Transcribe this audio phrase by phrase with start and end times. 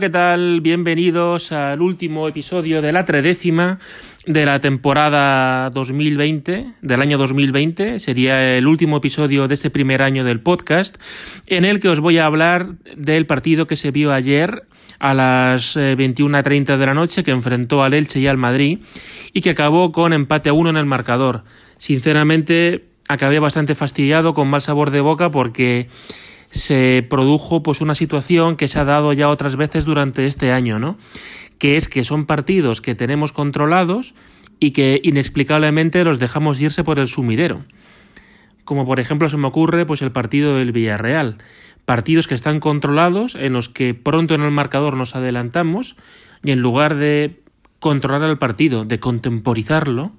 [0.00, 0.60] ¿qué tal?
[0.60, 3.78] Bienvenidos al último episodio de la tredécima
[4.26, 8.00] de la temporada 2020, del año 2020.
[8.00, 10.96] Sería el último episodio de este primer año del podcast,
[11.46, 14.66] en el que os voy a hablar del partido que se vio ayer
[14.98, 18.80] a las 21.30 eh, de la noche, que enfrentó al Elche y al Madrid,
[19.32, 21.44] y que acabó con empate a uno en el marcador.
[21.78, 25.86] Sinceramente, acabé bastante fastidiado, con mal sabor de boca, porque
[26.54, 30.78] se produjo pues una situación que se ha dado ya otras veces durante este año,
[30.78, 30.96] ¿no?
[31.58, 34.14] Que es que son partidos que tenemos controlados
[34.60, 37.64] y que inexplicablemente los dejamos irse por el sumidero.
[38.64, 41.38] Como por ejemplo se me ocurre pues el partido del Villarreal.
[41.84, 45.96] Partidos que están controlados, en los que pronto en el marcador nos adelantamos,
[46.44, 47.42] y en lugar de
[47.80, 50.12] controlar el partido, de contemporizarlo,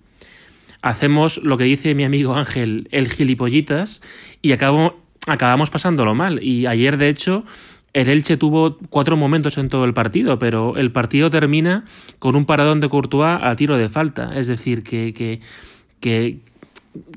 [0.81, 4.01] hacemos lo que dice mi amigo Ángel, el gilipollitas,
[4.43, 4.93] y acabamos,
[5.25, 6.43] acabamos pasándolo mal.
[6.43, 7.45] Y ayer, de hecho,
[7.93, 11.85] el Elche tuvo cuatro momentos en todo el partido, pero el partido termina
[12.19, 14.37] con un paradón de Courtois a tiro de falta.
[14.37, 15.39] Es decir, que, que,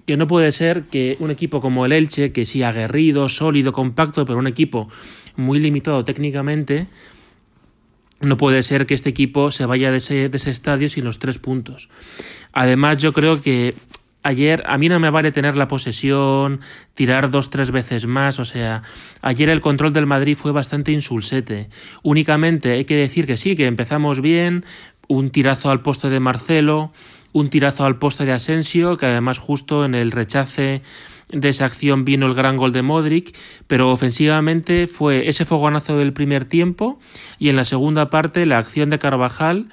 [0.06, 4.24] que, no puede ser que un equipo como el Elche, que sí aguerrido, sólido, compacto,
[4.24, 4.88] pero un equipo
[5.36, 6.86] muy limitado técnicamente,
[8.20, 11.18] no puede ser que este equipo se vaya de ese, de ese estadio sin los
[11.18, 11.88] tres puntos.
[12.52, 13.74] Además, yo creo que
[14.28, 16.60] ayer a mí no me vale tener la posesión,
[16.92, 18.82] tirar dos, tres veces más, o sea,
[19.22, 21.70] ayer el control del Madrid fue bastante insulsete.
[22.02, 24.66] Únicamente hay que decir que sí, que empezamos bien,
[25.08, 26.92] un tirazo al poste de Marcelo,
[27.32, 30.82] un tirazo al poste de Asensio, que además justo en el rechace
[31.30, 33.34] de esa acción vino el gran gol de Modric,
[33.66, 36.98] pero ofensivamente fue ese fogonazo del primer tiempo
[37.38, 39.68] y en la segunda parte la acción de Carvajal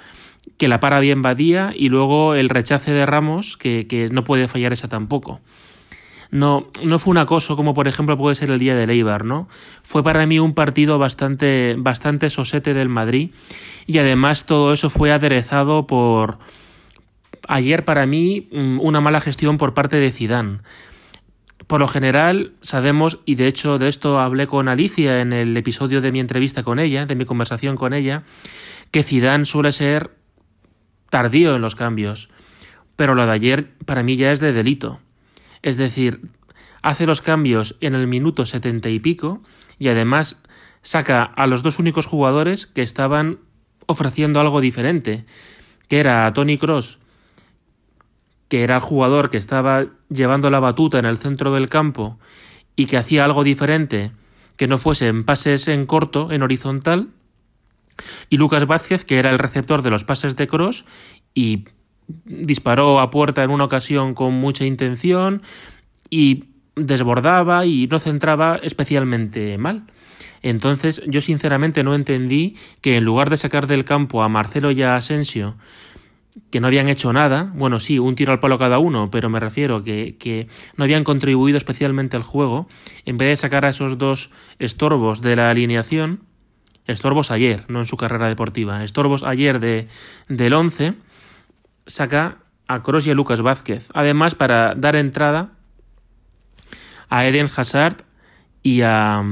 [0.57, 4.47] que la para bien Badía y luego el rechace de Ramos, que, que, no puede
[4.47, 5.41] fallar esa tampoco.
[6.31, 9.47] No, no fue un acoso como por ejemplo puede ser el día de Eibar, ¿no?
[9.83, 13.31] Fue para mí un partido bastante, bastante sosete del Madrid
[13.85, 16.39] y además todo eso fue aderezado por
[17.47, 20.59] ayer para mí mm, una mala gestión por parte de Zidane.
[21.67, 26.01] Por lo general sabemos, y de hecho de esto hablé con Alicia en el episodio
[26.01, 28.23] de mi entrevista con ella, de mi conversación con ella,
[28.91, 30.11] que Zidane suele ser
[31.15, 32.27] tardío en los cambios,
[32.97, 34.99] pero lo de ayer para mí ya es de delito.
[35.61, 36.19] Es decir,
[36.81, 39.41] hace los cambios en el minuto setenta y pico
[39.79, 40.41] y además
[40.81, 43.39] saca a los dos únicos jugadores que estaban
[43.85, 45.25] ofreciendo algo diferente,
[45.87, 46.99] que era a Tony Cross,
[48.49, 52.19] que era el jugador que estaba llevando la batuta en el centro del campo
[52.75, 54.11] y que hacía algo diferente,
[54.57, 57.07] que no fuese en pases en corto, en horizontal,
[58.29, 60.85] y Lucas Vázquez, que era el receptor de los pases de Cross
[61.33, 61.65] y
[62.25, 65.41] disparó a puerta en una ocasión con mucha intención
[66.09, 66.45] y
[66.75, 69.83] desbordaba y no centraba especialmente mal.
[70.41, 74.83] Entonces yo sinceramente no entendí que en lugar de sacar del campo a Marcelo y
[74.83, 75.55] a Asensio,
[76.51, 79.39] que no habían hecho nada, bueno sí, un tiro al palo cada uno, pero me
[79.39, 82.67] refiero que, que no habían contribuido especialmente al juego,
[83.05, 84.29] en vez de sacar a esos dos
[84.59, 86.21] estorbos de la alineación,
[86.87, 88.83] Estorbos ayer, no en su carrera deportiva.
[88.83, 89.87] Estorbos ayer de,
[90.27, 90.93] del 11
[91.87, 92.37] saca
[92.67, 93.89] a Kroos y a Lucas Vázquez.
[93.93, 95.51] Además, para dar entrada
[97.09, 98.03] a Eden Hazard
[98.61, 99.23] y a,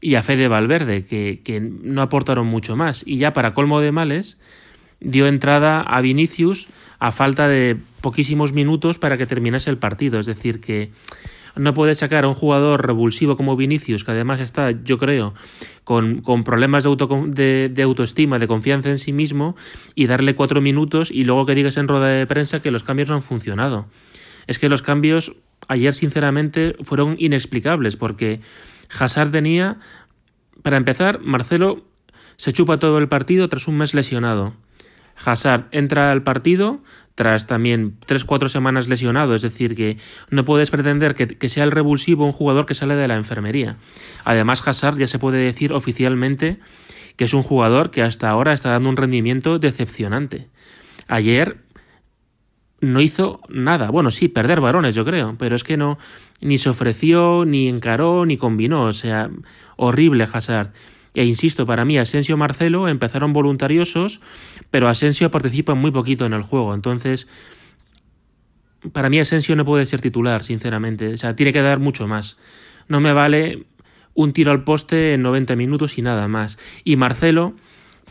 [0.00, 3.02] y a Fede Valverde, que, que no aportaron mucho más.
[3.06, 4.38] Y ya para colmo de males,
[5.00, 6.68] dio entrada a Vinicius
[6.98, 10.18] a falta de poquísimos minutos para que terminase el partido.
[10.20, 10.90] Es decir, que
[11.56, 15.34] no puede sacar a un jugador revulsivo como Vinicius, que además está, yo creo,
[15.84, 19.56] con, con problemas de, auto, de, de, autoestima, de confianza en sí mismo,
[19.94, 23.08] y darle cuatro minutos y luego que digas en rueda de prensa que los cambios
[23.08, 23.86] no han funcionado.
[24.46, 25.34] Es que los cambios
[25.68, 28.40] ayer, sinceramente, fueron inexplicables, porque
[28.98, 29.78] Hazard venía,
[30.62, 31.84] para empezar, Marcelo
[32.36, 34.54] se chupa todo el partido tras un mes lesionado.
[35.24, 36.80] Hazard entra al partido
[37.16, 39.98] tras también 3-4 semanas lesionado, es decir, que
[40.30, 43.78] no puedes pretender que, que, sea el revulsivo un jugador que sale de la enfermería.
[44.24, 46.60] Además, Hazard ya se puede decir oficialmente
[47.16, 50.48] que es un jugador que hasta ahora está dando un rendimiento decepcionante.
[51.08, 51.64] Ayer
[52.80, 53.90] no hizo nada.
[53.90, 55.98] Bueno, sí, perder varones, yo creo, pero es que no,
[56.40, 58.82] ni se ofreció, ni encaró, ni combinó.
[58.84, 59.30] O sea,
[59.76, 60.72] horrible Hazard.
[61.16, 64.20] E insisto, para mí Asensio y Marcelo empezaron voluntariosos,
[64.70, 66.74] pero Asensio participa muy poquito en el juego.
[66.74, 67.26] Entonces,
[68.92, 71.14] para mí Asensio no puede ser titular, sinceramente.
[71.14, 72.36] O sea, tiene que dar mucho más.
[72.86, 73.64] No me vale
[74.12, 76.58] un tiro al poste en 90 minutos y nada más.
[76.84, 77.54] Y Marcelo,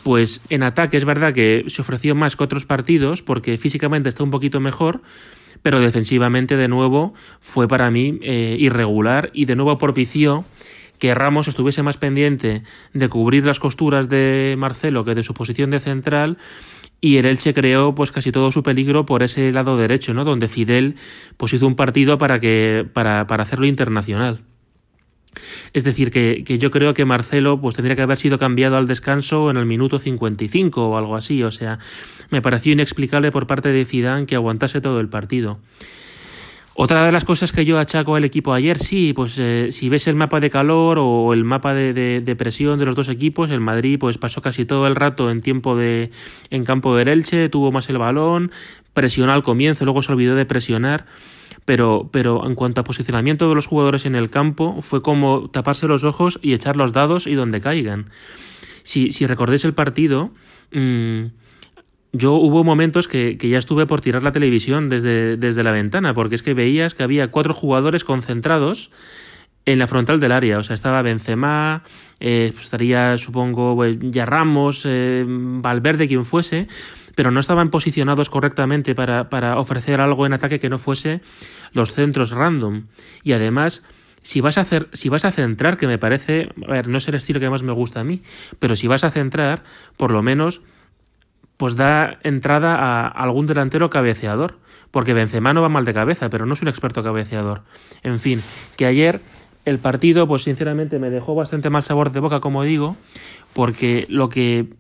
[0.02, 4.24] pues en ataque es verdad que se ofreció más que otros partidos porque físicamente está
[4.24, 5.04] un poquito mejor,
[5.62, 10.44] pero defensivamente de nuevo fue para mí eh, irregular y de nuevo propició
[11.00, 12.64] que Ramos estuviese más pendiente
[12.94, 16.38] de cubrir las costuras de Marcelo que de su posición de central
[17.02, 20.24] y el Elche creó pues casi todo su peligro por ese lado derecho, ¿no?
[20.24, 20.96] Donde Fidel
[21.38, 24.42] pues hizo un partido para que para, para hacerlo internacional.
[25.74, 28.88] Es decir, que, que, yo creo que Marcelo pues tendría que haber sido cambiado al
[28.88, 31.44] descanso en el minuto 55 o algo así.
[31.44, 31.78] O sea,
[32.30, 35.60] me pareció inexplicable por parte de Zidane que aguantase todo el partido.
[36.78, 40.08] Otra de las cosas que yo achaco al equipo ayer, sí, pues eh, si ves
[40.08, 43.50] el mapa de calor o el mapa de, de, de, presión de los dos equipos,
[43.50, 46.12] el Madrid pues pasó casi todo el rato en tiempo de
[46.50, 48.52] en campo del Elche, tuvo más el balón,
[48.94, 51.06] presionó al comienzo, luego se olvidó de presionar
[51.66, 55.88] pero, pero en cuanto a posicionamiento de los jugadores en el campo, fue como taparse
[55.88, 58.10] los ojos y echar los dados y donde caigan.
[58.84, 60.32] Si, si recordáis el partido,
[60.72, 61.26] mmm,
[62.18, 66.14] yo hubo momentos que, que, ya estuve por tirar la televisión desde, desde la ventana,
[66.14, 68.92] porque es que veías que había cuatro jugadores concentrados
[69.66, 70.60] en la frontal del área.
[70.60, 71.84] O sea, estaba Benzema,
[72.20, 76.68] eh, estaría, supongo, ya Ramos, eh, Valverde, quien fuese
[77.16, 81.22] pero no estaban posicionados correctamente para, para ofrecer algo en ataque que no fuese
[81.72, 82.88] los centros random.
[83.24, 83.84] Y además,
[84.22, 87.08] si vas a hacer, si vas a centrar, que me parece, a ver, no es
[87.08, 88.22] el estilo que más me gusta a mí,
[88.60, 89.64] pero si vas a centrar,
[89.98, 90.62] por lo menos,
[91.58, 94.58] pues da entrada a algún delantero cabeceador,
[94.92, 97.62] porque Benzema no va mal de cabeza, pero no es un experto cabeceador.
[98.04, 98.42] En fin,
[98.76, 99.22] que ayer
[99.66, 102.96] el partido, pues sinceramente me dejó bastante mal sabor de boca, como digo,
[103.54, 104.74] porque lo que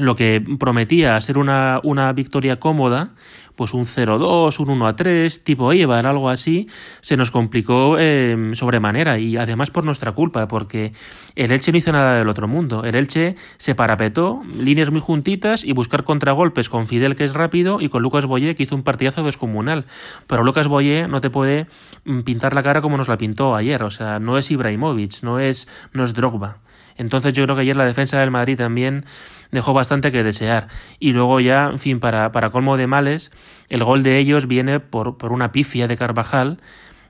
[0.00, 3.14] lo que prometía ser una, una victoria cómoda,
[3.60, 6.66] pues un 0-2, un 1-3, tipo Eibar, algo así,
[7.02, 10.94] se nos complicó eh, sobremanera y además por nuestra culpa, porque
[11.36, 12.84] el Elche no hizo nada del otro mundo.
[12.84, 17.82] El Elche se parapetó, líneas muy juntitas y buscar contragolpes con Fidel, que es rápido,
[17.82, 19.84] y con Lucas Boyé, que hizo un partidazo descomunal.
[20.26, 21.66] Pero Lucas Boyé no te puede
[22.06, 25.38] mm, pintar la cara como nos la pintó ayer, o sea, no es Ibrahimovic, no
[25.38, 26.60] es, no es Drogba.
[27.00, 29.06] Entonces yo creo que ayer la defensa del Madrid también
[29.50, 30.68] dejó bastante que desear.
[30.98, 33.32] Y luego ya, en fin, para, para colmo de males,
[33.70, 36.58] el gol de ellos viene por, por una pifia de Carvajal,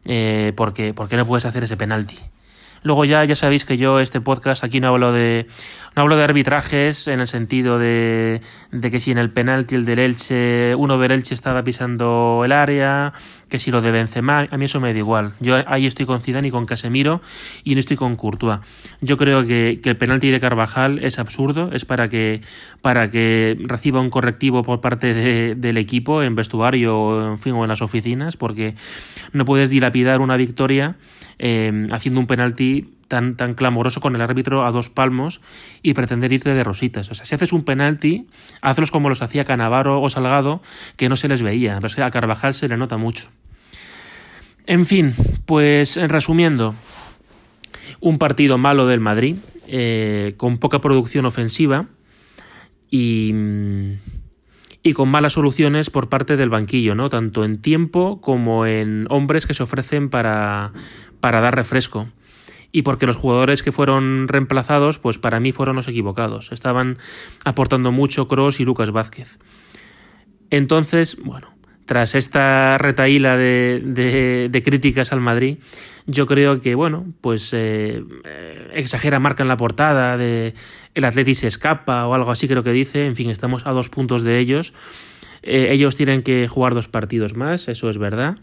[0.04, 2.16] eh, porque, porque no puedes hacer ese penalti.
[2.82, 5.46] Luego ya, ya sabéis que yo este podcast aquí no hablo de
[5.96, 8.40] no hablo de arbitrajes en el sentido de,
[8.80, 13.12] que si en el penalti el del Elche, uno del Elche estaba pisando el área,
[13.48, 15.32] que si lo de Benzema, a mí eso me da igual.
[15.40, 17.20] Yo ahí estoy con Zidane y con Casemiro
[17.64, 18.60] y no estoy con Courtois.
[19.00, 22.40] Yo creo que, que el penalti de Carvajal es absurdo, es para que
[22.80, 27.54] para que reciba un correctivo por parte de, del equipo en vestuario o en fin
[27.54, 28.74] o en las oficinas, porque
[29.32, 30.96] no puedes dilapidar una victoria
[31.42, 32.69] eh, haciendo un penalti
[33.10, 35.40] tan, clamoroso con el árbitro a dos palmos
[35.82, 37.10] y pretender irte de rositas.
[37.10, 38.28] O sea, si haces un penalti,
[38.62, 40.62] hazlos como los hacía Canavaro o Salgado,
[40.96, 41.78] que no se les veía.
[41.78, 43.30] A Carvajal se le nota mucho.
[44.66, 45.12] En fin,
[45.44, 46.76] pues resumiendo,
[47.98, 51.86] un partido malo del Madrid, eh, con poca producción ofensiva
[52.90, 53.34] y,
[54.84, 57.10] y con malas soluciones por parte del banquillo, ¿no?
[57.10, 60.70] Tanto en tiempo como en hombres que se ofrecen para
[61.20, 62.06] dar refresco.
[62.72, 66.52] Y porque los jugadores que fueron reemplazados, pues para mí fueron los equivocados.
[66.52, 66.98] Estaban
[67.44, 69.38] aportando mucho Cross y Lucas Vázquez.
[70.50, 71.48] Entonces, bueno,
[71.90, 75.58] tras esta retaíla de, de, críticas al Madrid,
[76.06, 78.04] yo creo que, bueno, pues eh,
[78.72, 80.54] exagera marca en la portada de
[80.94, 83.06] el Atleti se escapa o algo así creo que dice.
[83.06, 84.72] En fin, estamos a dos puntos de ellos.
[85.42, 88.38] Eh, ellos tienen que jugar dos partidos más, eso es verdad.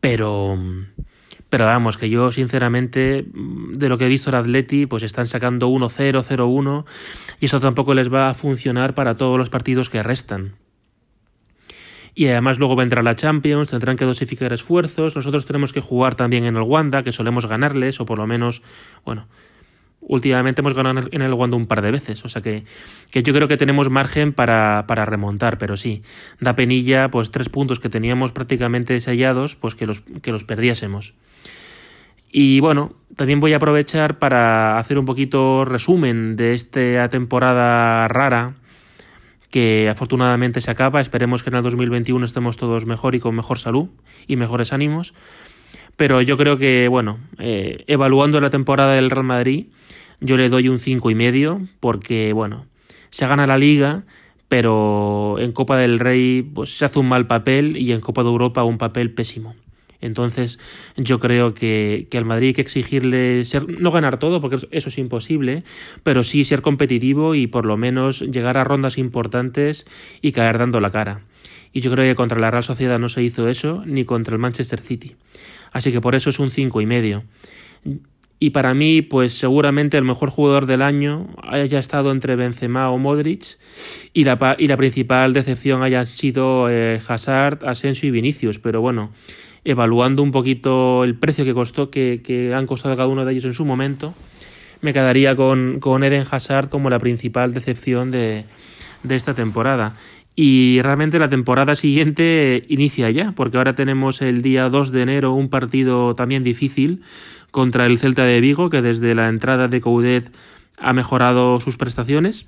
[0.00, 0.58] Pero
[1.56, 5.70] pero vamos, que yo sinceramente, de lo que he visto el Atleti, pues están sacando
[5.70, 6.84] 1-0, 0-1,
[7.40, 10.56] y eso tampoco les va a funcionar para todos los partidos que restan.
[12.14, 16.44] Y además luego vendrá la Champions, tendrán que dosificar esfuerzos, nosotros tenemos que jugar también
[16.44, 18.60] en el Wanda, que solemos ganarles, o por lo menos,
[19.06, 19.26] bueno,
[20.02, 22.64] últimamente hemos ganado en el Wanda un par de veces, o sea que,
[23.10, 26.02] que yo creo que tenemos margen para, para, remontar, pero sí,
[26.38, 31.14] da penilla, pues tres puntos que teníamos prácticamente sellados, pues que los, que los perdiésemos.
[32.30, 38.54] Y bueno, también voy a aprovechar para hacer un poquito resumen de esta temporada rara
[39.50, 41.00] que afortunadamente se acaba.
[41.00, 43.88] Esperemos que en el 2021 estemos todos mejor y con mejor salud
[44.26, 45.14] y mejores ánimos.
[45.96, 49.66] Pero yo creo que, bueno, eh, evaluando la temporada del Real Madrid,
[50.20, 52.66] yo le doy un cinco y medio porque, bueno,
[53.08, 54.04] se gana la liga,
[54.48, 58.28] pero en Copa del Rey pues, se hace un mal papel y en Copa de
[58.28, 59.54] Europa un papel pésimo.
[60.00, 60.58] Entonces
[60.96, 64.88] yo creo que, que al Madrid hay que exigirle ser, no ganar todo, porque eso
[64.88, 65.64] es imposible,
[66.02, 69.86] pero sí ser competitivo y por lo menos llegar a rondas importantes
[70.22, 71.22] y caer dando la cara.
[71.72, 74.40] Y yo creo que contra la Real Sociedad no se hizo eso, ni contra el
[74.40, 75.16] Manchester City.
[75.72, 77.24] Así que por eso es un cinco y medio.
[78.38, 82.98] Y para mí, pues seguramente el mejor jugador del año haya estado entre Benzema o
[82.98, 83.58] Modric
[84.12, 88.58] y la, y la principal decepción haya sido eh, Hazard, Asensio y Vinicius.
[88.58, 89.10] Pero bueno,
[89.64, 93.46] evaluando un poquito el precio que costó, que, que, han costado cada uno de ellos
[93.46, 94.14] en su momento,
[94.82, 98.44] me quedaría con, con Eden Hazard como la principal decepción de,
[99.02, 99.96] de esta temporada.
[100.38, 105.32] Y realmente la temporada siguiente inicia ya, porque ahora tenemos el día 2 de enero
[105.32, 107.00] un partido también difícil
[107.50, 110.30] contra el Celta de Vigo, que desde la entrada de Coudet
[110.76, 112.46] ha mejorado sus prestaciones.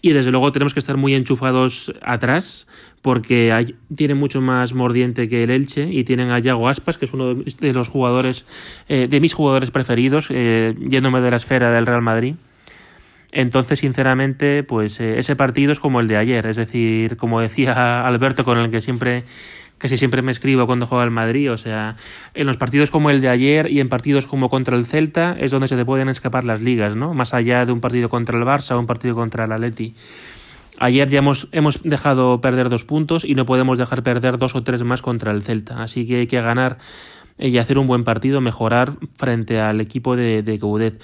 [0.00, 2.66] Y desde luego tenemos que estar muy enchufados atrás,
[3.02, 7.04] porque hay, tiene mucho más mordiente que el Elche y tienen a Yago Aspas, que
[7.04, 8.46] es uno de los jugadores,
[8.88, 12.36] eh, de mis jugadores preferidos, eh, yéndome de la esfera del Real Madrid.
[13.34, 18.06] Entonces, sinceramente, pues eh, ese partido es como el de ayer, es decir, como decía
[18.06, 19.24] Alberto, con el que siempre
[19.76, 21.96] casi siempre me escribo cuando juega el Madrid, o sea,
[22.32, 25.50] en los partidos como el de ayer y en partidos como contra el Celta es
[25.50, 27.12] donde se te pueden escapar las ligas, ¿no?
[27.12, 29.96] Más allá de un partido contra el Barça o un partido contra el Atleti.
[30.78, 34.62] Ayer ya hemos, hemos dejado perder dos puntos y no podemos dejar perder dos o
[34.62, 36.78] tres más contra el Celta, así que hay que ganar
[37.36, 41.02] y hacer un buen partido, mejorar frente al equipo de, de Coudet.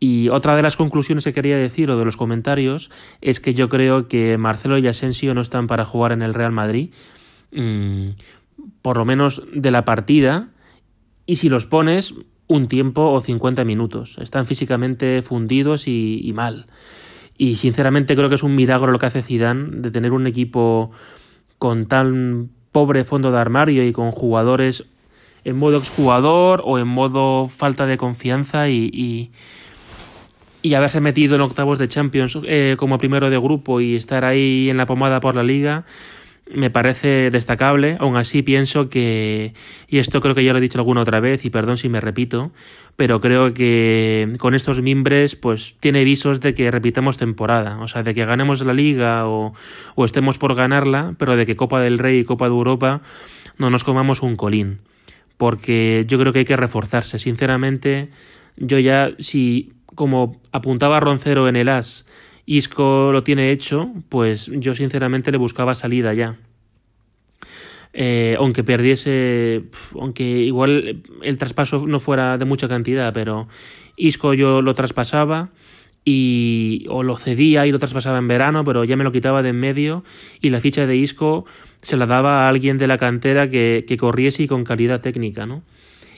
[0.00, 2.90] Y otra de las conclusiones que quería decir o de los comentarios
[3.20, 6.52] es que yo creo que Marcelo y Asensio no están para jugar en el Real
[6.52, 6.90] Madrid
[7.50, 8.10] Mm,
[8.82, 10.48] por lo menos de la partida,
[11.26, 12.14] y si los pones
[12.46, 14.16] un tiempo o 50 minutos.
[14.20, 16.66] Están físicamente fundidos y, mal.
[17.36, 20.90] Y sinceramente creo que es un milagro lo que hace Zidane de tener un equipo
[21.58, 24.84] con tan pobre fondo de armario y con jugadores
[25.44, 29.30] en modo exjugador o en modo falta de confianza y, y,
[30.74, 34.76] haberse metido en octavos de Champions eh, como primero de grupo y estar ahí en
[34.76, 35.84] la pomada por la liga
[36.54, 37.96] me parece destacable.
[38.00, 39.54] Aún así pienso que,
[39.88, 42.00] y esto creo que ya lo he dicho alguna otra vez, y perdón si me
[42.00, 42.52] repito,
[42.96, 48.02] pero creo que con estos mimbres pues tiene visos de que repitamos temporada, o sea,
[48.02, 49.52] de que ganemos la liga o,
[49.94, 53.02] o estemos por ganarla, pero de que Copa del Rey y Copa de Europa
[53.58, 54.78] no nos comamos un colín.
[55.36, 57.20] Porque yo creo que hay que reforzarse.
[57.20, 58.08] Sinceramente,
[58.56, 62.06] yo ya, si como apuntaba Roncero en el As,
[62.46, 66.38] Isco lo tiene hecho, pues yo sinceramente le buscaba salida ya.
[67.92, 69.64] Eh, aunque perdiese,
[69.98, 73.48] aunque igual el traspaso no fuera de mucha cantidad, pero
[73.96, 75.50] Isco yo lo traspasaba
[76.04, 79.48] y o lo cedía y lo traspasaba en verano, pero ya me lo quitaba de
[79.48, 80.04] en medio
[80.40, 81.44] y la ficha de Isco
[81.82, 85.44] se la daba a alguien de la cantera que, que corriese y con calidad técnica,
[85.44, 85.64] ¿no?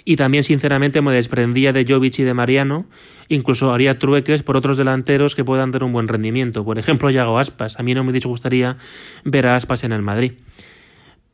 [0.05, 2.87] Y también sinceramente me desprendía de Jovic y de Mariano,
[3.29, 6.65] incluso haría trueques por otros delanteros que puedan dar un buen rendimiento.
[6.65, 7.79] Por ejemplo, Yago Aspas.
[7.79, 8.77] A mí no me disgustaría
[9.25, 10.33] ver a Aspas en el Madrid.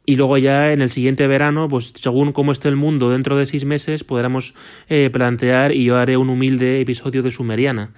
[0.08, 3.44] Y luego ya en el siguiente verano, pues según cómo esté el mundo dentro de
[3.44, 4.54] seis meses, podremos
[4.88, 7.90] eh, plantear y yo haré un humilde episodio de Sumeriana.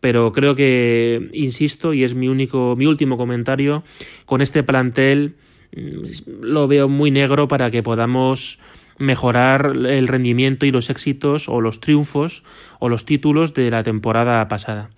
[0.00, 3.84] Pero creo que, insisto, y es mi único, mi último comentario,
[4.24, 5.34] con este plantel
[5.76, 8.58] mm, lo veo muy negro para que podamos
[9.00, 12.44] mejorar el rendimiento y los éxitos o los triunfos
[12.78, 14.90] o los títulos de la temporada pasada.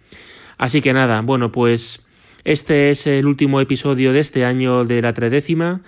[0.58, 2.02] Así que nada, bueno, pues
[2.44, 5.80] este es el último episodio de este año de la tredécima.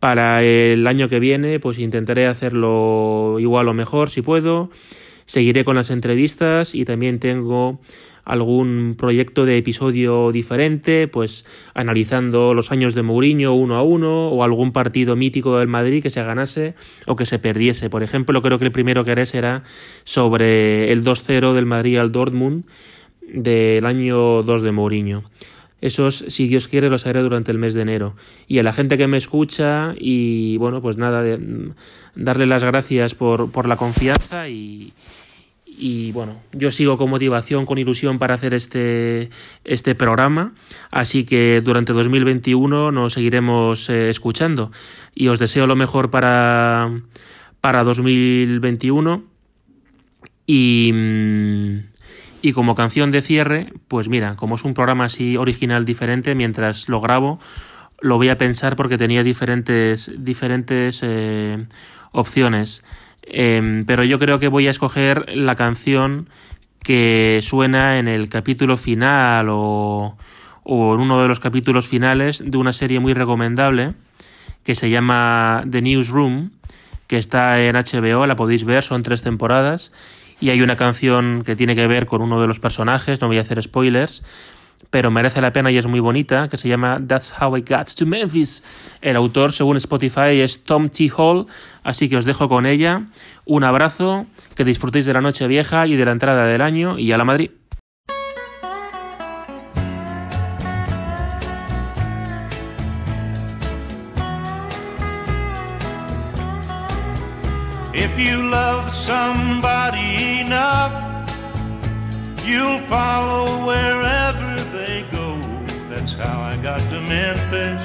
[0.00, 4.70] Para el año que viene, pues intentaré hacerlo igual o mejor si puedo.
[5.30, 7.78] Seguiré con las entrevistas y también tengo
[8.24, 14.42] algún proyecto de episodio diferente, pues analizando los años de Mourinho uno a uno o
[14.42, 16.74] algún partido mítico del Madrid que se ganase
[17.06, 17.88] o que se perdiese.
[17.90, 19.62] Por ejemplo, creo que el primero que haré será
[20.02, 22.64] sobre el 2-0 del Madrid al Dortmund
[23.32, 25.22] del año 2 de Mourinho.
[25.80, 28.16] Esos, si Dios quiere, los haré durante el mes de enero.
[28.48, 31.70] Y a la gente que me escucha y bueno, pues nada, de,
[32.16, 34.92] darle las gracias por, por la confianza y,
[35.80, 39.30] y bueno, yo sigo con motivación, con ilusión para hacer este,
[39.64, 40.52] este programa,
[40.90, 44.70] así que durante 2021 nos seguiremos eh, escuchando
[45.14, 47.00] y os deseo lo mejor para,
[47.62, 49.24] para 2021
[50.46, 51.78] y, mm,
[52.42, 56.90] y como canción de cierre, pues mira, como es un programa así original diferente, mientras
[56.90, 57.38] lo grabo,
[58.02, 61.56] lo voy a pensar porque tenía diferentes, diferentes eh,
[62.12, 62.82] opciones.
[63.22, 66.28] Em, pero yo creo que voy a escoger la canción
[66.82, 70.16] que suena en el capítulo final o,
[70.62, 73.94] o en uno de los capítulos finales de una serie muy recomendable
[74.64, 76.50] que se llama The Newsroom,
[77.06, 79.92] que está en HBO, la podéis ver, son tres temporadas
[80.40, 83.38] y hay una canción que tiene que ver con uno de los personajes, no voy
[83.38, 84.22] a hacer spoilers,
[84.88, 87.94] pero merece la pena y es muy bonita, que se llama That's How I Got
[87.96, 88.62] to Memphis.
[89.02, 91.10] El autor, según Spotify, es Tom T.
[91.16, 91.46] Hall,
[91.82, 93.04] así que os dejo con ella.
[93.44, 97.12] Un abrazo, que disfrutéis de la noche vieja y de la entrada del año y
[97.12, 97.50] a la Madrid.
[107.92, 110.92] If you love somebody enough,
[112.44, 113.50] you'll follow.
[113.66, 113.99] That's
[116.20, 117.84] how I got to Memphis.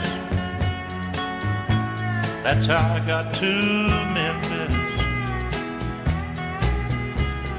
[2.44, 3.52] That's how I got to
[4.20, 4.76] Memphis.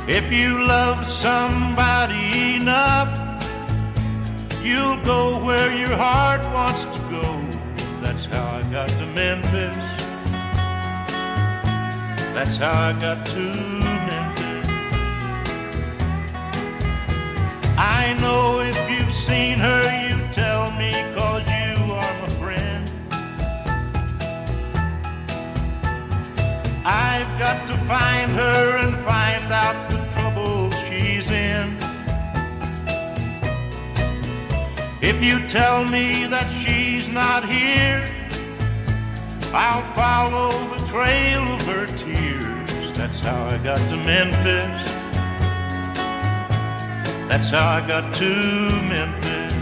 [0.07, 3.11] If you love somebody enough,
[4.63, 7.27] you'll go where your heart wants to go.
[8.03, 9.77] That's how I got to Memphis.
[12.35, 13.66] That's how I got to
[35.17, 38.07] If you tell me that she's not here,
[39.55, 42.93] I'll follow the trail of her tears.
[42.99, 44.85] That's how I got to Memphis.
[47.31, 48.31] That's how I got to
[48.93, 49.55] Memphis.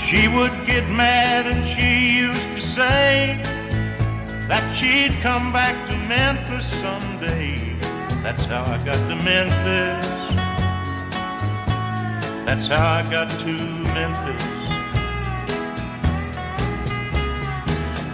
[0.00, 3.44] She would get mad and she used to say
[4.48, 7.76] that she'd come back to Memphis someday.
[8.22, 10.06] That's how I got to Memphis.
[12.46, 13.52] That's how I got to
[13.92, 14.42] Memphis.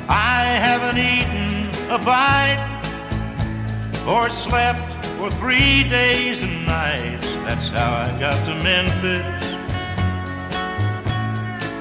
[0.09, 2.62] I haven't eaten a bite
[4.09, 7.27] or slept for three days and nights.
[7.47, 9.47] That's how I got to Memphis.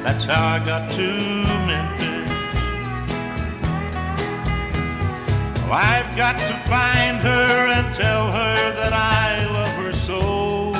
[0.04, 1.08] That's how I got to
[1.66, 2.03] Memphis.
[5.71, 10.73] I've got to find her and tell her that I love her so.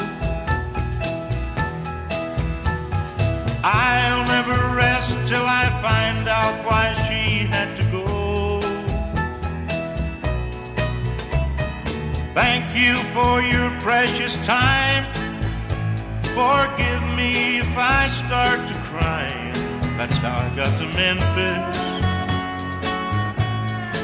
[3.64, 8.60] I'll never rest till I find out why she had to go.
[12.34, 15.06] Thank you for your precious time.
[16.34, 19.30] Forgive me if I start to cry.
[19.98, 21.93] That's how I got to Memphis.